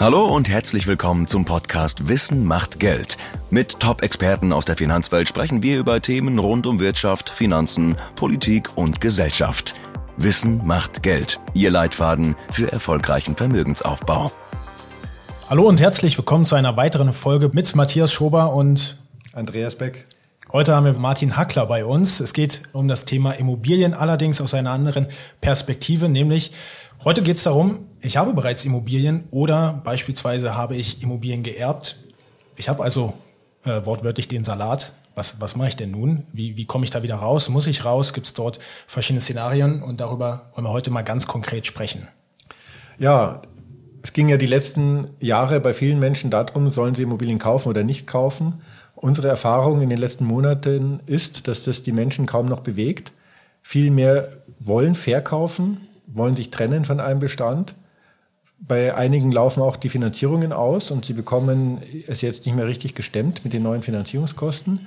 [0.00, 3.18] Hallo und herzlich willkommen zum Podcast Wissen macht Geld.
[3.50, 9.00] Mit Top-Experten aus der Finanzwelt sprechen wir über Themen rund um Wirtschaft, Finanzen, Politik und
[9.00, 9.74] Gesellschaft.
[10.16, 11.40] Wissen macht Geld.
[11.52, 14.30] Ihr Leitfaden für erfolgreichen Vermögensaufbau.
[15.50, 18.98] Hallo und herzlich willkommen zu einer weiteren Folge mit Matthias Schober und
[19.32, 20.06] Andreas Beck.
[20.52, 22.20] Heute haben wir Martin Hackler bei uns.
[22.20, 25.08] Es geht um das Thema Immobilien, allerdings aus einer anderen
[25.40, 26.52] Perspektive, nämlich
[27.04, 31.96] Heute geht es darum, ich habe bereits Immobilien oder beispielsweise habe ich Immobilien geerbt.
[32.56, 33.14] Ich habe also
[33.64, 34.94] äh, wortwörtlich den Salat.
[35.14, 36.24] Was, was mache ich denn nun?
[36.32, 37.48] Wie, wie komme ich da wieder raus?
[37.48, 38.12] Muss ich raus?
[38.14, 38.58] Gibt es dort
[38.88, 39.80] verschiedene Szenarien?
[39.82, 42.08] Und darüber wollen wir heute mal ganz konkret sprechen.
[42.98, 43.42] Ja,
[44.02, 47.84] es ging ja die letzten Jahre bei vielen Menschen darum, sollen sie Immobilien kaufen oder
[47.84, 48.60] nicht kaufen.
[48.96, 53.12] Unsere Erfahrung in den letzten Monaten ist, dass das die Menschen kaum noch bewegt.
[53.62, 57.74] Vielmehr wollen verkaufen, wollen sich trennen von einem Bestand.
[58.60, 62.94] Bei einigen laufen auch die Finanzierungen aus und sie bekommen es jetzt nicht mehr richtig
[62.94, 64.86] gestemmt mit den neuen Finanzierungskosten.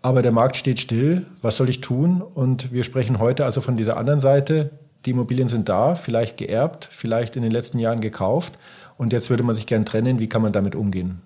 [0.00, 1.26] Aber der Markt steht still.
[1.42, 2.22] Was soll ich tun?
[2.22, 4.70] Und wir sprechen heute also von dieser anderen Seite.
[5.04, 8.54] Die Immobilien sind da, vielleicht geerbt, vielleicht in den letzten Jahren gekauft.
[8.96, 10.20] Und jetzt würde man sich gern trennen.
[10.20, 11.20] Wie kann man damit umgehen?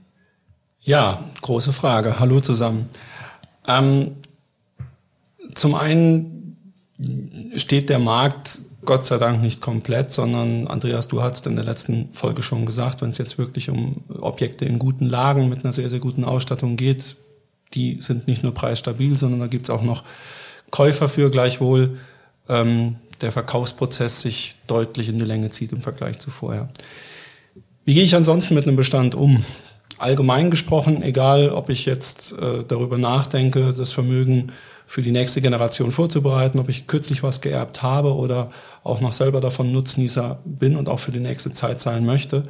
[0.80, 2.18] Ja, große Frage.
[2.18, 2.88] Hallo zusammen.
[3.66, 4.16] Ähm,
[5.54, 6.56] zum einen
[7.56, 12.10] steht der Markt Gott sei Dank nicht komplett, sondern Andreas, du hast in der letzten
[12.14, 15.90] Folge schon gesagt, wenn es jetzt wirklich um Objekte in guten Lagen mit einer sehr,
[15.90, 17.16] sehr guten Ausstattung geht,
[17.74, 20.04] die sind nicht nur preisstabil, sondern da gibt es auch noch
[20.70, 21.98] Käufer für gleichwohl
[22.48, 26.70] ähm, der Verkaufsprozess sich deutlich in die Länge zieht im Vergleich zu vorher.
[27.84, 29.44] Wie gehe ich ansonsten mit einem Bestand um?
[29.98, 34.50] Allgemein gesprochen, egal ob ich jetzt äh, darüber nachdenke, das Vermögen
[34.88, 38.50] für die nächste Generation vorzubereiten, ob ich kürzlich was geerbt habe oder
[38.82, 42.44] auch noch selber davon Nutznießer bin und auch für die nächste Zeit sein möchte,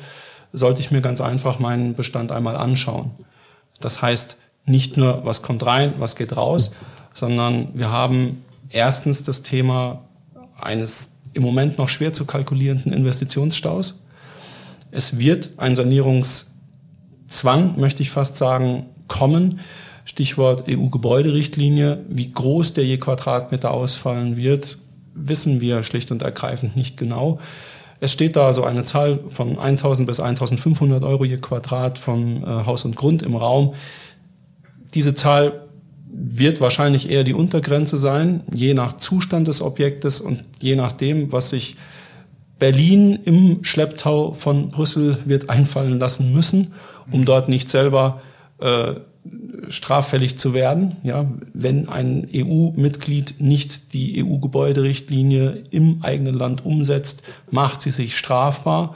[0.53, 3.11] sollte ich mir ganz einfach meinen Bestand einmal anschauen.
[3.81, 6.71] Das heißt, nicht nur, was kommt rein, was geht raus,
[7.13, 10.05] sondern wir haben erstens das Thema
[10.61, 14.05] eines im Moment noch schwer zu kalkulierenden Investitionsstaus.
[14.93, 19.59] Es wird ein Sanierungszwang, möchte ich fast sagen, kommen.
[20.09, 22.03] Stichwort EU-Gebäuderichtlinie.
[22.09, 24.79] Wie groß der je Quadratmeter ausfallen wird,
[25.13, 27.41] wissen wir schlicht und ergreifend nicht genau.
[28.01, 32.47] Es steht da so eine Zahl von 1000 bis 1500 Euro je Quadrat von äh,
[32.47, 33.75] Haus und Grund im Raum.
[34.95, 35.67] Diese Zahl
[36.11, 41.51] wird wahrscheinlich eher die Untergrenze sein, je nach Zustand des Objektes und je nachdem, was
[41.51, 41.77] sich
[42.59, 46.73] Berlin im Schlepptau von Brüssel wird einfallen lassen müssen,
[47.11, 48.23] um dort nicht selber
[48.59, 48.95] äh,
[49.69, 57.81] straffällig zu werden, ja, wenn ein EU-Mitglied nicht die EU-Gebäuderichtlinie im eigenen Land umsetzt, macht
[57.81, 58.95] sie sich strafbar.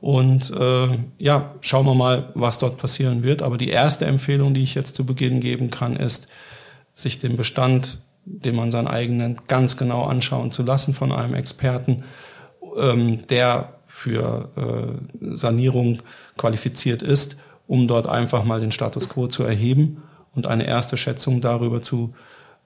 [0.00, 0.88] Und äh,
[1.18, 3.42] ja, schauen wir mal, was dort passieren wird.
[3.42, 6.28] Aber die erste Empfehlung, die ich jetzt zu Beginn geben kann, ist,
[6.94, 11.34] sich den Bestand, den man sein eigen nennt, ganz genau anschauen zu lassen von einem
[11.34, 12.04] Experten,
[12.78, 16.02] ähm, der für äh, Sanierung
[16.36, 20.02] qualifiziert ist um dort einfach mal den Status quo zu erheben
[20.34, 22.14] und eine erste Schätzung darüber zu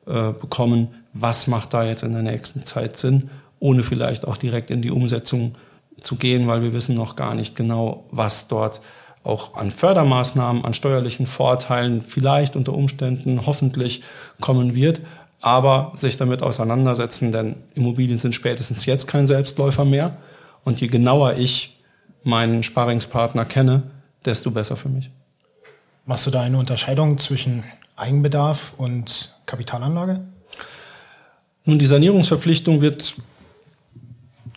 [0.07, 4.71] äh, bekommen, was macht da jetzt in der nächsten Zeit Sinn, ohne vielleicht auch direkt
[4.71, 5.55] in die Umsetzung
[6.01, 8.81] zu gehen, weil wir wissen noch gar nicht genau, was dort
[9.23, 14.03] auch an Fördermaßnahmen, an steuerlichen Vorteilen vielleicht unter Umständen hoffentlich
[14.41, 15.03] kommen wird,
[15.41, 20.17] aber sich damit auseinandersetzen, denn Immobilien sind spätestens jetzt kein Selbstläufer mehr.
[20.65, 21.79] Und je genauer ich
[22.23, 23.83] meinen Sparingspartner kenne,
[24.25, 25.11] desto besser für mich.
[26.07, 27.65] Machst du da eine Unterscheidung zwischen
[27.97, 30.21] Eigenbedarf und Kapitalanlage?
[31.65, 33.15] Nun, die Sanierungsverpflichtung wird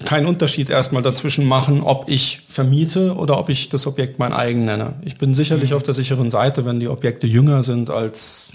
[0.06, 4.66] keinen Unterschied erstmal dazwischen machen, ob ich vermiete oder ob ich das Objekt mein eigen
[4.66, 4.96] nenne.
[5.02, 5.78] Ich bin sicherlich mhm.
[5.78, 8.54] auf der sicheren Seite, wenn die Objekte jünger sind als,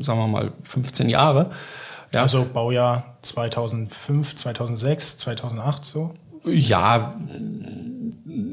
[0.00, 1.50] sagen wir mal, 15 Jahre.
[2.12, 2.22] Ja.
[2.22, 6.14] Also Baujahr 2005, 2006, 2008 so?
[6.46, 7.14] Ja,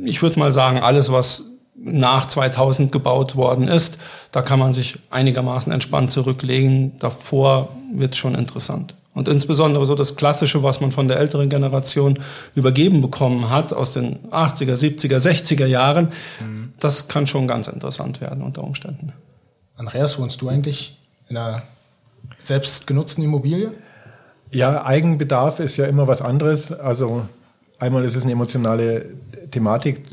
[0.06, 1.51] ich würde mal sagen, alles, was
[1.84, 3.98] nach 2000 gebaut worden ist.
[4.32, 6.98] Da kann man sich einigermaßen entspannt zurücklegen.
[7.00, 8.96] Davor wird es schon interessant.
[9.14, 12.18] Und insbesondere so das Klassische, was man von der älteren Generation
[12.56, 16.74] übergeben bekommen hat, aus den 80er, 70er, 60er Jahren, mhm.
[16.80, 19.12] das kann schon ganz interessant werden unter Umständen.
[19.76, 21.64] Andreas, wohnst du eigentlich in einer
[22.44, 23.72] selbstgenutzten Immobilie?
[24.52, 26.72] Ja, Eigenbedarf ist ja immer was anderes.
[26.72, 27.26] Also
[27.80, 29.10] einmal ist es eine emotionale
[29.50, 30.04] Thematik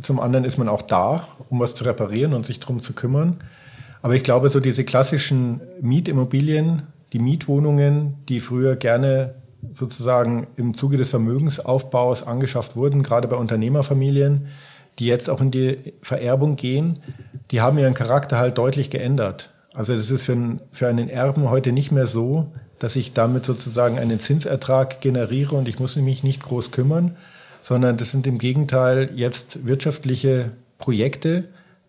[0.00, 3.40] zum anderen ist man auch da, um was zu reparieren und sich darum zu kümmern.
[4.02, 6.82] Aber ich glaube, so diese klassischen Mietimmobilien,
[7.12, 9.34] die Mietwohnungen, die früher gerne
[9.72, 14.48] sozusagen im Zuge des Vermögensaufbaus angeschafft wurden, gerade bei Unternehmerfamilien,
[14.98, 17.00] die jetzt auch in die Vererbung gehen,
[17.50, 19.50] die haben ihren Charakter halt deutlich geändert.
[19.72, 23.44] Also das ist für einen, für einen Erben heute nicht mehr so, dass ich damit
[23.44, 27.16] sozusagen einen Zinsertrag generiere und ich muss mich nicht groß kümmern,
[27.64, 31.44] sondern das sind im Gegenteil jetzt wirtschaftliche Projekte,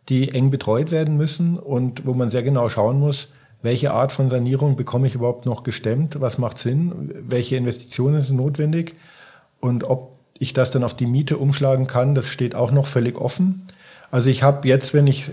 [0.07, 3.27] die eng betreut werden müssen und wo man sehr genau schauen muss,
[3.61, 8.37] welche Art von Sanierung bekomme ich überhaupt noch gestemmt, was macht Sinn, welche Investitionen sind
[8.37, 8.95] notwendig
[9.59, 13.17] und ob ich das dann auf die Miete umschlagen kann, das steht auch noch völlig
[13.17, 13.67] offen.
[14.11, 15.31] Also ich habe jetzt, wenn ich,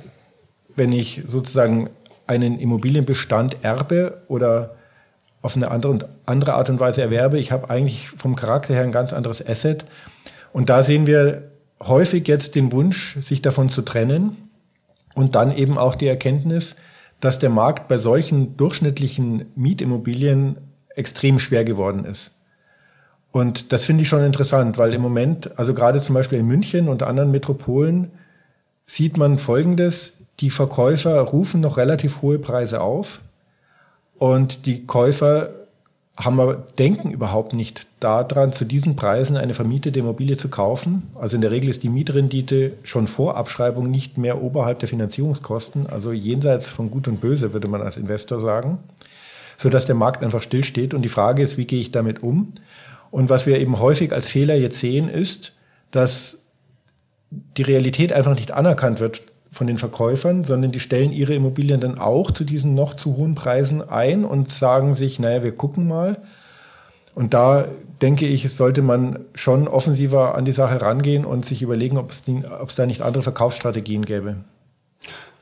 [0.75, 1.89] wenn ich sozusagen
[2.27, 4.75] einen Immobilienbestand erbe oder
[5.41, 8.93] auf eine andere, andere Art und Weise erwerbe, ich habe eigentlich vom Charakter her ein
[8.93, 9.85] ganz anderes Asset.
[10.53, 11.51] Und da sehen wir
[11.81, 14.37] häufig jetzt den Wunsch, sich davon zu trennen
[15.15, 16.77] und dann eben auch die Erkenntnis,
[17.21, 20.57] dass der Markt bei solchen durchschnittlichen Mietimmobilien
[20.95, 22.33] extrem schwer geworden ist.
[23.31, 26.89] Und das finde ich schon interessant, weil im Moment, also gerade zum Beispiel in München
[26.89, 28.11] und anderen Metropolen,
[28.87, 30.13] sieht man Folgendes.
[30.41, 33.21] Die Verkäufer rufen noch relativ hohe Preise auf
[34.19, 35.49] und die Käufer
[36.17, 41.11] haben wir, denken überhaupt nicht daran, zu diesen Preisen eine vermietete Immobilie zu kaufen.
[41.15, 45.87] Also in der Regel ist die Mietrendite schon vor Abschreibung nicht mehr oberhalb der Finanzierungskosten,
[45.87, 48.79] also jenseits von Gut und Böse, würde man als Investor sagen,
[49.57, 50.93] sodass der Markt einfach stillsteht.
[50.93, 52.53] Und die Frage ist, wie gehe ich damit um?
[53.11, 55.53] Und was wir eben häufig als Fehler jetzt sehen, ist,
[55.91, 56.39] dass
[57.31, 61.99] die Realität einfach nicht anerkannt wird von den Verkäufern, sondern die stellen ihre Immobilien dann
[61.99, 66.17] auch zu diesen noch zu hohen Preisen ein und sagen sich, naja, wir gucken mal.
[67.15, 67.67] Und da
[68.01, 72.23] denke ich, sollte man schon offensiver an die Sache rangehen und sich überlegen, ob es,
[72.61, 74.37] ob es da nicht andere Verkaufsstrategien gäbe.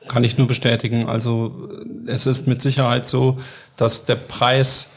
[0.09, 1.09] Kann ich nur bestätigen.
[1.09, 1.69] Also
[2.07, 3.39] es ist mit Sicherheit so,
[3.77, 4.91] dass der Preis,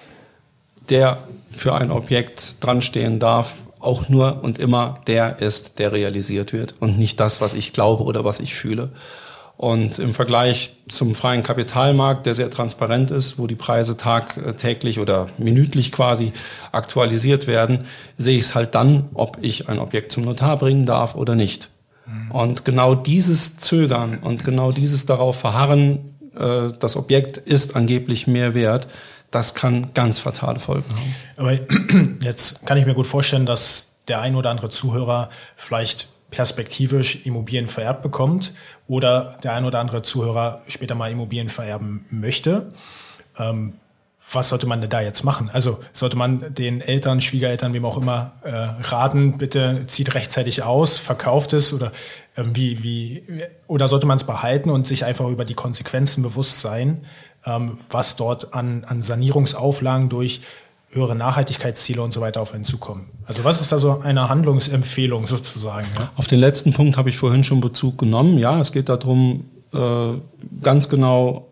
[0.90, 1.20] der
[1.52, 6.98] für ein Objekt dranstehen darf, auch nur und immer der ist, der realisiert wird und
[6.98, 8.90] nicht das, was ich glaube oder was ich fühle.
[9.56, 15.28] Und im Vergleich zum freien Kapitalmarkt, der sehr transparent ist, wo die Preise tagtäglich oder
[15.38, 16.34] minütlich quasi
[16.72, 17.86] aktualisiert werden,
[18.18, 21.70] sehe ich es halt dann, ob ich ein Objekt zum Notar bringen darf oder nicht.
[22.06, 22.32] Mhm.
[22.32, 28.56] Und genau dieses Zögern und genau dieses darauf verharren, äh, das Objekt ist angeblich mehr
[28.56, 28.88] wert,
[29.34, 31.16] das kann ganz fatale Folgen haben.
[31.38, 31.54] Aber
[32.22, 37.68] jetzt kann ich mir gut vorstellen, dass der ein oder andere Zuhörer vielleicht perspektivisch Immobilien
[37.68, 38.54] vererbt bekommt
[38.88, 42.74] oder der ein oder andere Zuhörer später mal Immobilien vererben möchte.
[43.38, 43.74] Ähm,
[44.32, 45.50] was sollte man denn da jetzt machen?
[45.52, 50.98] Also sollte man den Eltern, Schwiegereltern, wem auch immer, äh, raten, bitte zieht rechtzeitig aus,
[50.98, 51.92] verkauft es oder
[52.36, 53.24] äh, wie, wie,
[53.68, 57.06] oder sollte man es behalten und sich einfach über die Konsequenzen bewusst sein,
[57.46, 60.42] was dort an, an Sanierungsauflagen durch
[60.94, 63.10] höhere Nachhaltigkeitsziele und so weiter auf einen zukommen.
[63.26, 65.88] Also was ist da so eine Handlungsempfehlung sozusagen?
[65.98, 66.12] Ja?
[66.16, 68.38] Auf den letzten Punkt habe ich vorhin schon Bezug genommen.
[68.38, 70.14] Ja, es geht darum, äh,
[70.62, 71.48] ganz genau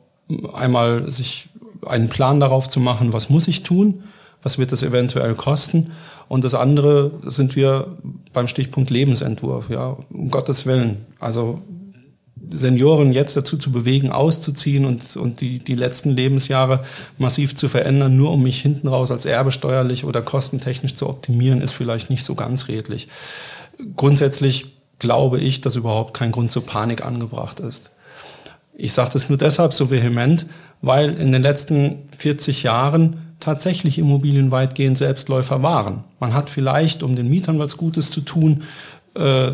[0.53, 1.49] einmal sich
[1.85, 4.03] einen Plan darauf zu machen, was muss ich tun,
[4.44, 5.91] was wird das eventuell kosten.
[6.27, 7.97] Und das andere sind wir
[8.31, 11.05] beim Stichpunkt Lebensentwurf, ja, um Gottes Willen.
[11.19, 11.61] Also
[12.51, 16.83] Senioren jetzt dazu zu bewegen, auszuziehen und, und die, die letzten Lebensjahre
[17.18, 21.62] massiv zu verändern, nur um mich hinten raus als Erbe steuerlich oder kostentechnisch zu optimieren,
[21.62, 23.07] ist vielleicht nicht so ganz redlich.
[23.95, 27.90] Grundsätzlich glaube ich, dass überhaupt kein Grund zur Panik angebracht ist.
[28.73, 30.45] Ich sage das nur deshalb so vehement,
[30.81, 36.04] weil in den letzten 40 Jahren tatsächlich Immobilien weitgehend Selbstläufer waren.
[36.19, 38.64] Man hat vielleicht, um den Mietern was Gutes zu tun,
[39.16, 39.54] äh,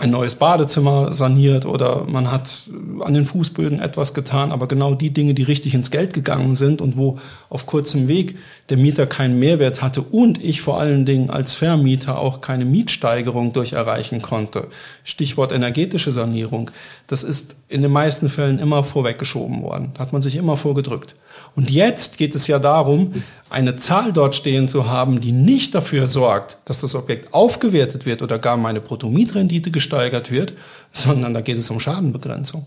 [0.00, 2.62] ein neues Badezimmer saniert oder man hat
[3.00, 6.80] an den Fußböden etwas getan, aber genau die Dinge, die richtig ins Geld gegangen sind
[6.80, 7.18] und wo
[7.50, 8.38] auf kurzem Weg
[8.70, 13.52] der Mieter keinen Mehrwert hatte und ich vor allen Dingen als Vermieter auch keine Mietsteigerung
[13.52, 14.68] durch erreichen konnte.
[15.04, 16.70] Stichwort energetische Sanierung.
[17.06, 19.90] Das ist in den meisten Fällen immer vorweggeschoben worden.
[19.92, 21.14] Da hat man sich immer vorgedrückt.
[21.54, 26.06] Und jetzt geht es ja darum, eine Zahl dort stehen zu haben, die nicht dafür
[26.06, 30.54] sorgt, dass das Objekt aufgewertet wird oder gar meine Bruttomietrendite gesteigert wird,
[30.92, 32.66] sondern da geht es um Schadenbegrenzung.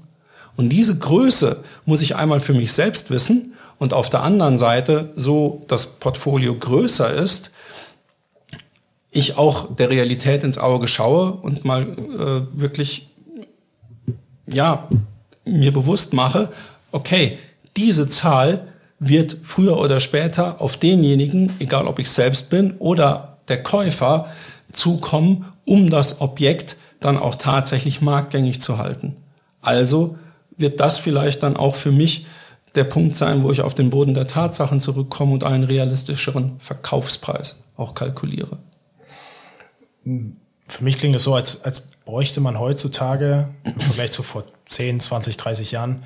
[0.56, 5.12] Und diese Größe muss ich einmal für mich selbst wissen und auf der anderen Seite,
[5.15, 7.51] so das Portfolio größer ist,
[9.12, 13.10] ich auch der Realität ins Auge schaue und mal äh, wirklich,
[14.48, 14.88] ja,
[15.46, 16.50] mir bewusst mache,
[16.92, 17.38] okay,
[17.77, 18.68] diese Zahl
[19.00, 24.27] wird früher oder später auf denjenigen, egal ob ich selbst bin oder der Käufer,
[24.72, 29.15] zukommen, um das Objekt dann auch tatsächlich marktgängig zu halten.
[29.62, 30.17] Also
[30.57, 32.25] wird das vielleicht dann auch für mich
[32.75, 37.57] der Punkt sein, wo ich auf den Boden der Tatsachen zurückkomme und einen realistischeren Verkaufspreis
[37.77, 38.57] auch kalkuliere.
[40.67, 45.00] Für mich klingt es so, als, als bräuchte man heutzutage im Vergleich zu vor 10,
[45.00, 46.03] 20, 30 Jahren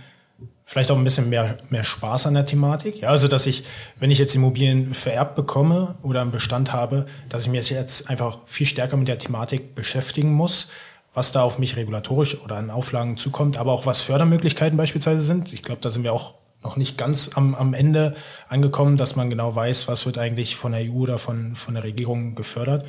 [0.67, 3.01] vielleicht auch ein bisschen mehr, mehr Spaß an der Thematik.
[3.01, 3.63] Ja, also, dass ich,
[3.99, 8.39] wenn ich jetzt Immobilien vererbt bekomme oder einen Bestand habe, dass ich mich jetzt einfach
[8.45, 10.67] viel stärker mit der Thematik beschäftigen muss,
[11.13, 15.53] was da auf mich regulatorisch oder an Auflagen zukommt, aber auch was Fördermöglichkeiten beispielsweise sind.
[15.53, 18.15] Ich glaube, da sind wir auch noch nicht ganz am, am Ende
[18.49, 21.85] angekommen, dass man genau weiß, was wird eigentlich von der EU oder von, von der
[21.85, 22.85] Regierung gefördert.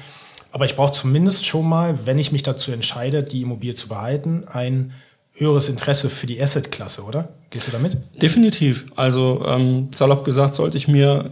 [0.50, 4.48] Aber ich brauche zumindest schon mal, wenn ich mich dazu entscheide, die Immobilie zu behalten,
[4.48, 4.94] ein
[5.38, 7.28] höheres Interesse für die Asset-Klasse, oder?
[7.50, 7.96] Gehst du damit?
[8.20, 8.86] Definitiv.
[8.96, 11.30] Also ähm, salopp gesagt, sollte ich mir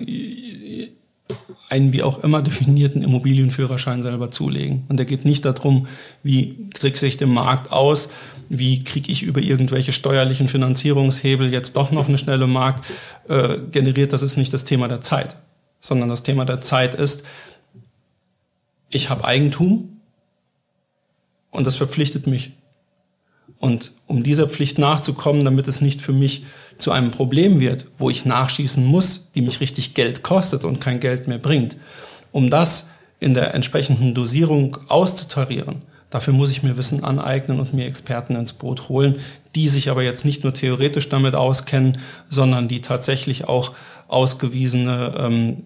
[1.68, 4.84] einen wie auch immer definierten Immobilienführerschein selber zulegen.
[4.88, 5.88] Und der geht nicht darum,
[6.22, 8.08] wie trickse ich den Markt aus,
[8.48, 12.84] wie kriege ich über irgendwelche steuerlichen Finanzierungshebel jetzt doch noch eine schnelle Markt
[13.28, 14.12] äh, generiert.
[14.12, 15.36] Das ist nicht das Thema der Zeit,
[15.80, 17.24] sondern das Thema der Zeit ist,
[18.88, 20.00] ich habe Eigentum
[21.50, 22.52] und das verpflichtet mich
[23.58, 26.44] und um dieser Pflicht nachzukommen, damit es nicht für mich
[26.78, 31.00] zu einem Problem wird, wo ich nachschießen muss, die mich richtig Geld kostet und kein
[31.00, 31.76] Geld mehr bringt,
[32.32, 37.86] um das in der entsprechenden Dosierung auszutarieren, dafür muss ich mir Wissen aneignen und mir
[37.86, 39.16] Experten ins Boot holen,
[39.54, 41.98] die sich aber jetzt nicht nur theoretisch damit auskennen,
[42.28, 43.72] sondern die tatsächlich auch
[44.08, 45.64] ausgewiesene, ähm,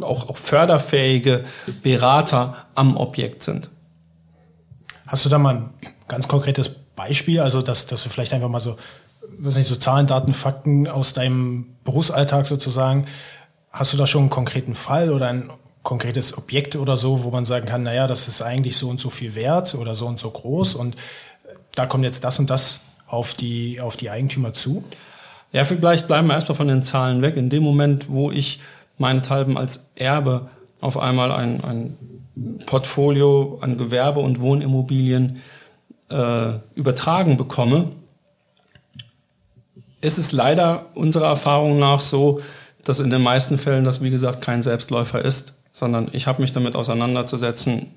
[0.00, 1.44] auch, auch förderfähige
[1.82, 3.70] Berater am Objekt sind.
[5.06, 5.70] Hast du da mal ein
[6.08, 8.76] ganz konkretes Beispiel, also dass, dass du vielleicht einfach mal so,
[9.38, 13.06] weiß nicht, so Zahlen, Daten, Fakten aus deinem Berufsalltag sozusagen,
[13.70, 15.48] hast du da schon einen konkreten Fall oder ein
[15.82, 19.10] konkretes Objekt oder so, wo man sagen kann, naja, das ist eigentlich so und so
[19.10, 20.96] viel wert oder so und so groß und
[21.74, 24.84] da kommt jetzt das und das auf die, auf die Eigentümer zu?
[25.52, 27.36] Ja, vielleicht bleiben wir erstmal von den Zahlen weg.
[27.36, 28.60] In dem Moment, wo ich
[28.98, 30.48] meinethalben als Erbe
[30.80, 31.96] auf einmal ein, ein
[32.66, 35.40] Portfolio an Gewerbe- und Wohnimmobilien
[36.10, 37.92] äh, übertragen bekomme,
[40.00, 42.40] ist es leider unserer Erfahrung nach so,
[42.84, 46.52] dass in den meisten Fällen das, wie gesagt, kein Selbstläufer ist, sondern ich habe mich
[46.52, 47.94] damit auseinanderzusetzen,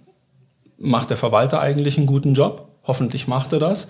[0.78, 2.68] macht der Verwalter eigentlich einen guten Job?
[2.84, 3.90] Hoffentlich macht er das.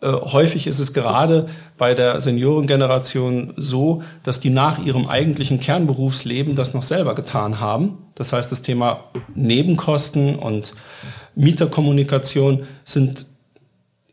[0.00, 1.46] Äh, häufig ist es gerade
[1.76, 7.98] bei der Seniorengeneration so, dass die nach ihrem eigentlichen Kernberufsleben das noch selber getan haben.
[8.14, 10.74] Das heißt, das Thema Nebenkosten und
[11.34, 13.26] Mieterkommunikation sind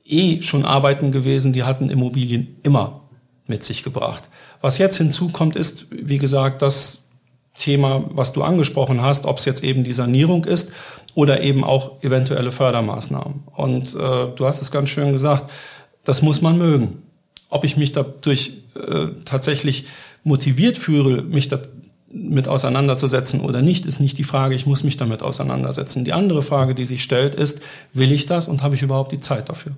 [0.05, 3.01] eh schon Arbeiten gewesen, die hatten Immobilien immer
[3.47, 4.29] mit sich gebracht.
[4.61, 7.07] Was jetzt hinzukommt, ist, wie gesagt, das
[7.55, 10.69] Thema, was du angesprochen hast, ob es jetzt eben die Sanierung ist
[11.15, 13.43] oder eben auch eventuelle Fördermaßnahmen.
[13.55, 15.51] Und äh, du hast es ganz schön gesagt,
[16.03, 17.03] das muss man mögen.
[17.49, 19.85] Ob ich mich dadurch äh, tatsächlich
[20.23, 25.21] motiviert fühle, mich damit auseinanderzusetzen oder nicht, ist nicht die Frage, ich muss mich damit
[25.21, 26.05] auseinandersetzen.
[26.05, 27.59] Die andere Frage, die sich stellt, ist,
[27.93, 29.73] will ich das und habe ich überhaupt die Zeit dafür?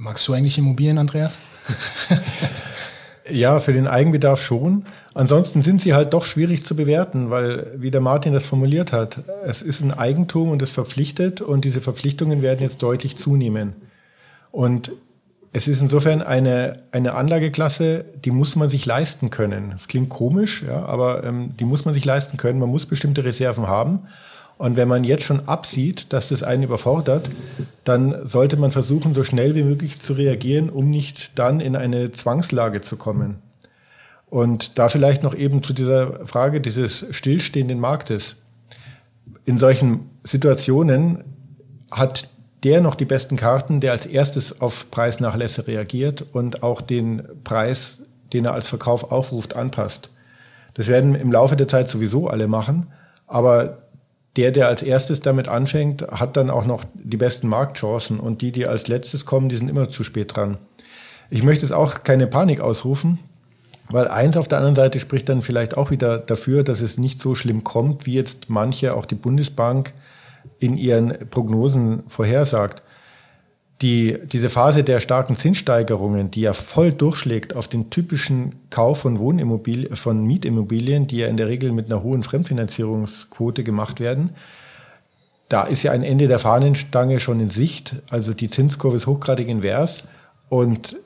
[0.00, 1.38] Magst du eigentlich Immobilien, Andreas?
[3.28, 4.84] ja, für den Eigenbedarf schon.
[5.12, 9.24] Ansonsten sind sie halt doch schwierig zu bewerten, weil, wie der Martin das formuliert hat,
[9.44, 13.74] es ist ein Eigentum und es verpflichtet und diese Verpflichtungen werden jetzt deutlich zunehmen.
[14.52, 14.92] Und
[15.52, 19.70] es ist insofern eine, eine Anlageklasse, die muss man sich leisten können.
[19.72, 22.60] Das klingt komisch, ja, aber ähm, die muss man sich leisten können.
[22.60, 24.06] Man muss bestimmte Reserven haben.
[24.58, 27.30] Und wenn man jetzt schon absieht, dass das einen überfordert,
[27.84, 32.10] dann sollte man versuchen, so schnell wie möglich zu reagieren, um nicht dann in eine
[32.10, 33.36] Zwangslage zu kommen.
[34.26, 38.34] Und da vielleicht noch eben zu dieser Frage dieses stillstehenden Marktes.
[39.44, 41.24] In solchen Situationen
[41.90, 42.28] hat
[42.64, 48.02] der noch die besten Karten, der als erstes auf Preisnachlässe reagiert und auch den Preis,
[48.32, 50.10] den er als Verkauf aufruft, anpasst.
[50.74, 52.88] Das werden im Laufe der Zeit sowieso alle machen,
[53.26, 53.87] aber
[54.38, 58.52] der, der als erstes damit anfängt, hat dann auch noch die besten Marktchancen und die,
[58.52, 60.58] die als letztes kommen, die sind immer zu spät dran.
[61.28, 63.18] Ich möchte jetzt auch keine Panik ausrufen,
[63.90, 67.18] weil eins auf der anderen Seite spricht dann vielleicht auch wieder dafür, dass es nicht
[67.18, 69.92] so schlimm kommt, wie jetzt manche, auch die Bundesbank,
[70.60, 72.84] in ihren Prognosen vorhersagt
[73.82, 79.18] die, diese Phase der starken Zinssteigerungen, die ja voll durchschlägt auf den typischen Kauf von
[79.20, 84.30] Wohnimmobilien, von Mietimmobilien, die ja in der Regel mit einer hohen Fremdfinanzierungsquote gemacht werden,
[85.48, 87.94] da ist ja ein Ende der Fahnenstange schon in Sicht.
[88.10, 90.04] Also die Zinskurve ist hochgradig invers
[90.48, 90.96] und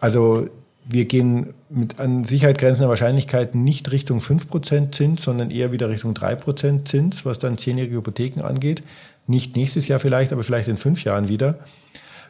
[0.00, 0.48] also
[0.84, 6.14] wir gehen mit an Sicherheit grenzender Wahrscheinlichkeit nicht Richtung 5% Zins, sondern eher wieder Richtung
[6.14, 8.82] 3% Zins, was dann zehnjährige Hypotheken angeht
[9.30, 11.60] nicht nächstes Jahr vielleicht, aber vielleicht in fünf Jahren wieder,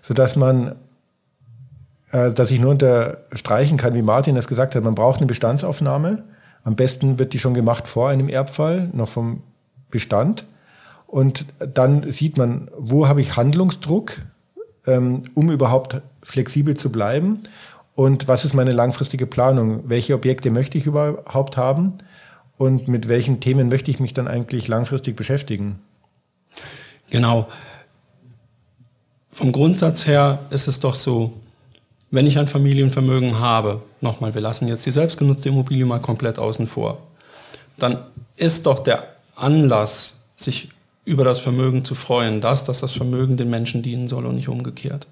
[0.02, 0.76] sodass man,
[2.12, 6.22] äh, dass ich nur unterstreichen kann, wie Martin das gesagt hat, man braucht eine Bestandsaufnahme.
[6.62, 9.42] Am besten wird die schon gemacht vor einem Erbfall, noch vom
[9.90, 10.44] Bestand.
[11.06, 14.18] Und dann sieht man, wo habe ich Handlungsdruck,
[14.86, 17.40] ähm, um überhaupt flexibel zu bleiben.
[17.94, 19.88] Und was ist meine langfristige Planung?
[19.88, 21.94] Welche Objekte möchte ich überhaupt haben?
[22.56, 25.80] Und mit welchen Themen möchte ich mich dann eigentlich langfristig beschäftigen?
[27.10, 27.48] Genau.
[29.32, 31.32] Vom Grundsatz her ist es doch so,
[32.10, 36.66] wenn ich ein Familienvermögen habe, nochmal, wir lassen jetzt die selbstgenutzte Immobilie mal komplett außen
[36.66, 36.98] vor,
[37.78, 37.98] dann
[38.36, 40.70] ist doch der Anlass, sich
[41.04, 44.48] über das Vermögen zu freuen, das, dass das Vermögen den Menschen dienen soll und nicht
[44.48, 45.06] umgekehrt.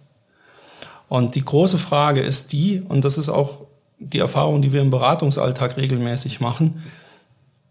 [1.09, 3.63] Und die große Frage ist die, und das ist auch
[3.99, 6.83] die Erfahrung, die wir im Beratungsalltag regelmäßig machen,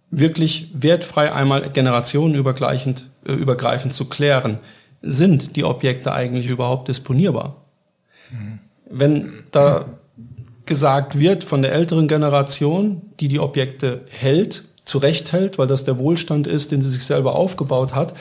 [0.09, 4.59] wirklich wertfrei einmal generationenübergreifend äh, übergreifend zu klären,
[5.01, 7.63] sind die Objekte eigentlich überhaupt disponierbar?
[8.31, 8.59] Mhm.
[8.89, 9.85] Wenn da
[10.65, 16.47] gesagt wird von der älteren Generation, die die Objekte hält, zurechthält, weil das der Wohlstand
[16.47, 18.13] ist, den sie sich selber aufgebaut hat,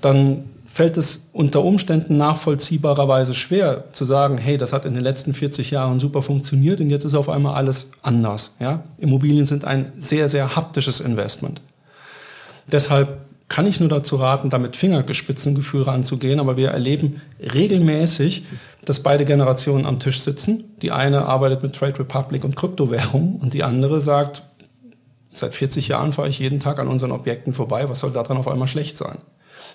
[0.00, 5.34] dann fällt es unter Umständen nachvollziehbarerweise schwer zu sagen, hey, das hat in den letzten
[5.34, 8.54] 40 Jahren super funktioniert und jetzt ist auf einmal alles anders.
[8.58, 8.82] Ja?
[8.96, 11.60] Immobilien sind ein sehr, sehr haptisches Investment.
[12.70, 18.44] Deshalb kann ich nur dazu raten, da mit Fingergespitzengefühl ranzugehen, aber wir erleben regelmäßig,
[18.86, 20.64] dass beide Generationen am Tisch sitzen.
[20.80, 24.42] Die eine arbeitet mit Trade Republic und Kryptowährung und die andere sagt,
[25.28, 28.48] seit 40 Jahren fahre ich jeden Tag an unseren Objekten vorbei, was soll daran auf
[28.48, 29.18] einmal schlecht sein?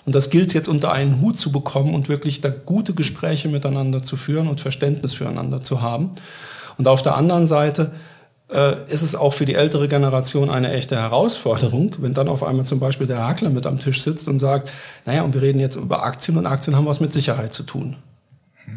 [0.08, 4.02] Und das gilt jetzt unter einen Hut zu bekommen und wirklich da gute Gespräche miteinander
[4.02, 6.12] zu führen und Verständnis füreinander zu haben.
[6.78, 7.92] Und auf der anderen Seite
[8.50, 12.66] äh, ist es auch für die ältere Generation eine echte Herausforderung, wenn dann auf einmal
[12.66, 14.72] zum Beispiel der Hakler mit am Tisch sitzt und sagt,
[15.06, 17.98] naja, und wir reden jetzt über Aktien und Aktien haben was mit Sicherheit zu tun.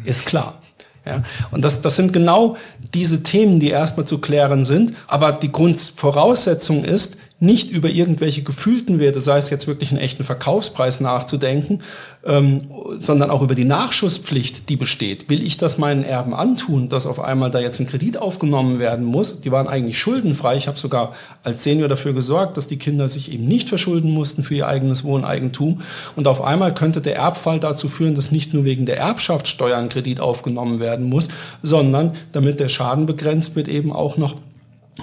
[0.03, 0.59] Ist klar.
[1.05, 2.57] Ja, und das, das sind genau
[2.93, 4.93] diese Themen, die erstmal zu klären sind.
[5.07, 10.23] Aber die Grundvoraussetzung ist, nicht über irgendwelche gefühlten Werte, sei es jetzt wirklich einen echten
[10.23, 11.81] Verkaufspreis nachzudenken,
[12.23, 12.69] ähm,
[12.99, 15.27] sondern auch über die Nachschusspflicht, die besteht.
[15.27, 19.05] Will ich das meinen Erben antun, dass auf einmal da jetzt ein Kredit aufgenommen werden
[19.05, 19.41] muss?
[19.41, 20.55] Die waren eigentlich schuldenfrei.
[20.55, 24.43] Ich habe sogar als Senior dafür gesorgt, dass die Kinder sich eben nicht verschulden mussten
[24.43, 25.81] für ihr eigenes Wohneigentum.
[26.15, 29.89] Und auf einmal könnte der Erbfall dazu führen, dass nicht nur wegen der Erbschaftssteuer ein
[29.89, 31.29] Kredit aufgenommen werden muss,
[31.63, 34.35] sondern damit der Schaden begrenzt wird, eben auch noch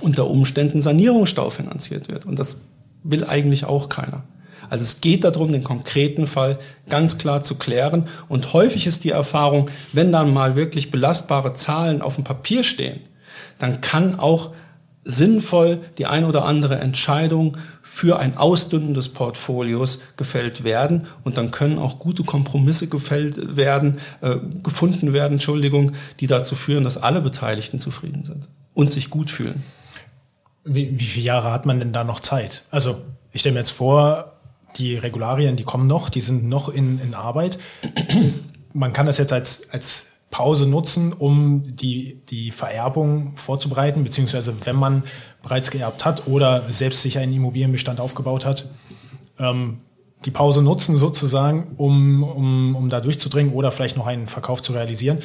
[0.01, 2.25] unter Umständen Sanierungsstau finanziert wird.
[2.27, 2.59] Und das
[3.03, 4.25] will eigentlich auch keiner.
[4.71, 8.09] Also es geht darum, den konkreten Fall ganz klar zu klären.
[8.29, 13.01] Und häufig ist die Erfahrung, wenn dann mal wirklich belastbare Zahlen auf dem Papier stehen,
[13.59, 14.51] dann kann auch
[15.05, 21.51] sinnvoll die ein oder andere Entscheidung für ein Ausdünnen des Portfolios gefällt werden und dann
[21.51, 27.23] können auch gute Kompromisse gefällt werden, äh, gefunden werden, Entschuldigung, die dazu führen, dass alle
[27.23, 29.65] Beteiligten zufrieden sind und sich gut fühlen.
[30.69, 32.65] Wie, wie viele Jahre hat man denn da noch Zeit?
[32.71, 32.99] Also
[33.33, 34.33] ich stelle mir jetzt vor,
[34.77, 37.59] die Regularien, die kommen noch, die sind noch in, in Arbeit.
[38.73, 44.77] Man kann das jetzt als, als Pause nutzen, um die, die Vererbung vorzubereiten, beziehungsweise wenn
[44.77, 45.05] man
[45.43, 48.71] bereits geerbt hat oder selbst sich einen Immobilienbestand aufgebaut hat,
[49.39, 49.79] ähm,
[50.25, 54.73] die Pause nutzen sozusagen, um, um, um da durchzudringen oder vielleicht noch einen Verkauf zu
[54.73, 55.19] realisieren.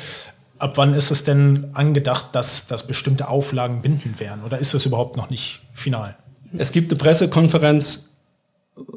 [0.59, 4.43] Ab wann ist es denn angedacht, dass, dass bestimmte Auflagen bindend werden?
[4.43, 6.15] Oder ist das überhaupt noch nicht final?
[6.57, 8.09] Es gibt eine Pressekonferenz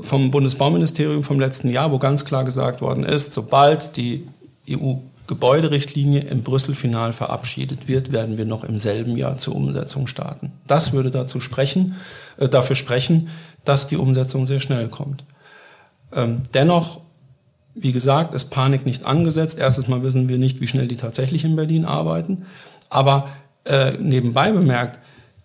[0.01, 4.27] vom Bundesbauministerium vom letzten Jahr, wo ganz klar gesagt worden ist, sobald die
[4.69, 10.53] EU-Gebäuderichtlinie in Brüssel final verabschiedet wird, werden wir noch im selben Jahr zur Umsetzung starten.
[10.67, 11.97] Das würde dazu sprechen,
[12.39, 13.29] äh, dafür sprechen,
[13.65, 15.25] dass die Umsetzung sehr schnell kommt.
[16.13, 17.01] Ähm, dennoch
[17.77, 19.59] wie gesagt, ist Panik nicht angesetzt.
[19.59, 22.47] Erstens mal wissen wir nicht, wie schnell die tatsächlich in Berlin arbeiten.
[22.89, 23.29] Aber
[23.65, 24.99] äh, nebenbei bemerkt,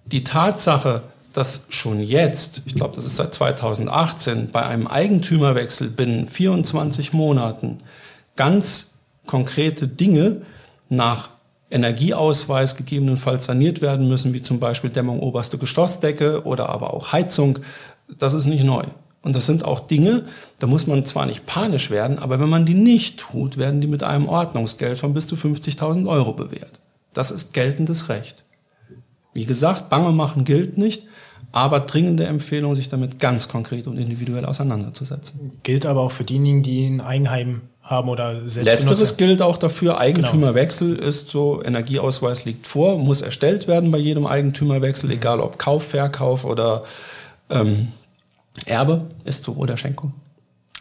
[0.06, 6.28] die Tatsache, dass schon jetzt, ich glaube, das ist seit 2018, bei einem Eigentümerwechsel binnen
[6.28, 7.80] 24 Monaten
[8.38, 8.91] ganz
[9.26, 10.41] konkrete Dinge
[10.89, 11.30] nach
[11.70, 17.60] Energieausweis gegebenenfalls saniert werden müssen, wie zum Beispiel Dämmung oberste Geschossdecke oder aber auch Heizung,
[18.17, 18.84] das ist nicht neu.
[19.23, 20.23] Und das sind auch Dinge,
[20.60, 23.88] da muss man zwar nicht panisch werden, aber wenn man die nicht tut, werden die
[23.88, 26.79] mit einem Ordnungsgeld von bis zu 50.000 Euro bewährt.
[27.13, 28.43] Das ist geltendes Recht.
[29.34, 31.05] Wie gesagt, Bange machen gilt nicht,
[31.51, 35.51] aber dringende Empfehlung, sich damit ganz konkret und individuell auseinanderzusetzen.
[35.63, 39.97] Gilt aber auch für diejenigen, die ein Eigenheim haben oder selbst Letzteres gilt auch dafür.
[39.97, 41.07] Eigentümerwechsel genau.
[41.07, 45.15] ist so, Energieausweis liegt vor, muss erstellt werden bei jedem Eigentümerwechsel, mhm.
[45.15, 46.84] egal ob Kauf, Verkauf oder
[47.49, 47.89] ähm,
[48.66, 50.14] Erbe ist so oder Schenkung.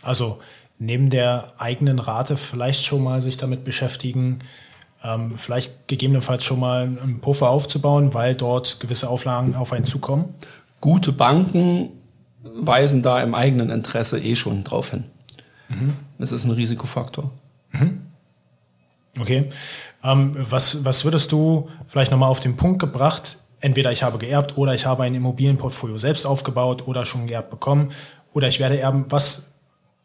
[0.02, 0.40] Also
[0.78, 4.40] neben der eigenen Rate vielleicht schon mal sich damit beschäftigen,
[5.02, 10.34] ähm, vielleicht gegebenenfalls schon mal einen Puffer aufzubauen, weil dort gewisse Auflagen auf einen zukommen?
[10.80, 11.90] Gute Banken
[12.42, 15.04] weisen da im eigenen Interesse eh schon drauf hin.
[15.68, 15.96] Mhm.
[16.18, 17.30] Es ist ein Risikofaktor.
[17.72, 18.00] Mhm.
[19.18, 19.50] Okay.
[20.02, 23.38] Ähm, was, was würdest du vielleicht nochmal auf den Punkt gebracht?
[23.60, 27.92] Entweder ich habe geerbt oder ich habe ein Immobilienportfolio selbst aufgebaut oder schon geerbt bekommen
[28.32, 29.06] oder ich werde erben.
[29.10, 29.54] Was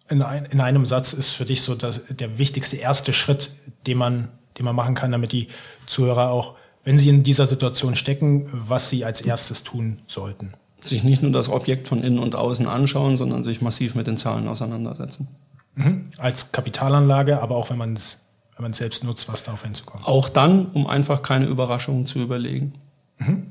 [0.09, 3.51] in, ein, in einem Satz ist für dich so das, der wichtigste erste Schritt,
[3.87, 5.47] den man, den man machen kann, damit die
[5.85, 10.53] Zuhörer auch, wenn sie in dieser Situation stecken, was sie als erstes tun sollten?
[10.83, 14.17] Sich nicht nur das Objekt von innen und außen anschauen, sondern sich massiv mit den
[14.17, 15.27] Zahlen auseinandersetzen.
[15.73, 16.09] Mhm.
[16.17, 18.19] Als Kapitalanlage, aber auch wenn man es
[18.55, 20.05] wenn man selbst nutzt, was darauf hinzukommen.
[20.05, 22.73] Auch dann, um einfach keine Überraschungen zu überlegen,
[23.19, 23.47] mhm.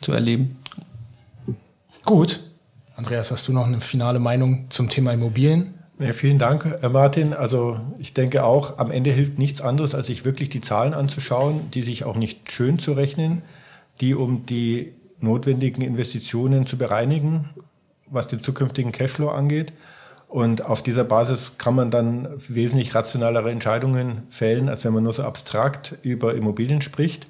[0.00, 0.56] zu erleben.
[2.04, 2.40] Gut.
[2.96, 5.74] Andreas, hast du noch eine finale Meinung zum Thema Immobilien?
[5.98, 7.34] Ja, vielen Dank, Martin.
[7.34, 11.70] Also ich denke auch, am Ende hilft nichts anderes, als sich wirklich die Zahlen anzuschauen,
[11.72, 13.42] die sich auch nicht schön zu rechnen,
[14.00, 17.50] die um die notwendigen Investitionen zu bereinigen,
[18.06, 19.72] was den zukünftigen Cashflow angeht.
[20.26, 25.12] Und auf dieser Basis kann man dann wesentlich rationalere Entscheidungen fällen, als wenn man nur
[25.12, 27.26] so abstrakt über Immobilien spricht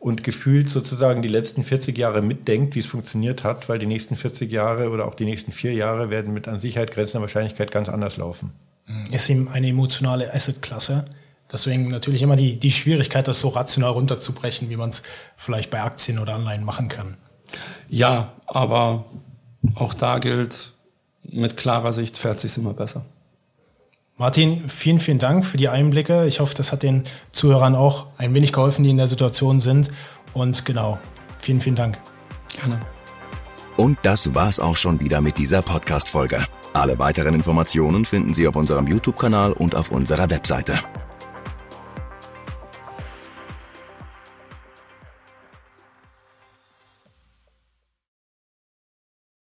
[0.00, 4.16] und gefühlt sozusagen die letzten 40 Jahre mitdenkt, wie es funktioniert hat, weil die nächsten
[4.16, 7.90] 40 Jahre oder auch die nächsten vier Jahre werden mit an Sicherheit grenzender Wahrscheinlichkeit ganz
[7.90, 8.50] anders laufen.
[9.12, 11.04] Ist eben eine emotionale Assetklasse.
[11.52, 15.02] Deswegen natürlich immer die, die Schwierigkeit, das so rational runterzubrechen, wie man es
[15.36, 17.18] vielleicht bei Aktien oder Anleihen machen kann.
[17.90, 19.04] Ja, aber
[19.74, 20.72] auch da gilt,
[21.24, 23.04] mit klarer Sicht fährt sich immer besser.
[24.20, 26.26] Martin, vielen, vielen Dank für die Einblicke.
[26.26, 29.90] Ich hoffe, das hat den Zuhörern auch ein wenig geholfen, die in der Situation sind.
[30.34, 30.98] Und genau,
[31.38, 31.98] vielen, vielen Dank.
[32.54, 32.82] Gerne.
[33.78, 36.44] Und das war's auch schon wieder mit dieser Podcast-Folge.
[36.74, 40.80] Alle weiteren Informationen finden Sie auf unserem YouTube-Kanal und auf unserer Webseite.